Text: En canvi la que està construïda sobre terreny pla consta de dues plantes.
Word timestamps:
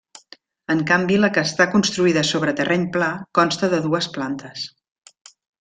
En 0.75 0.79
canvi 0.91 1.17
la 1.25 1.29
que 1.35 1.43
està 1.49 1.67
construïda 1.75 2.25
sobre 2.31 2.55
terreny 2.63 2.89
pla 2.97 3.13
consta 3.41 3.73
de 3.75 3.85
dues 3.87 4.13
plantes. 4.17 4.69